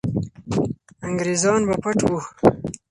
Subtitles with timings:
[1.07, 2.19] انګریزان به پټ وو.